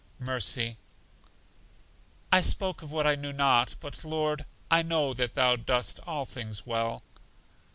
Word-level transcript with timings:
Mercy: 0.17 0.77
I 2.31 2.41
spoke 2.41 2.81
of 2.81 2.91
what 2.91 3.05
I 3.05 3.13
knew 3.13 3.31
not; 3.31 3.75
but, 3.79 4.03
Lord, 4.03 4.45
I 4.71 4.81
know 4.81 5.13
that 5.13 5.35
Thou 5.35 5.55
dost 5.57 5.99
all 6.07 6.25
things 6.25 6.65
well. 6.65 7.03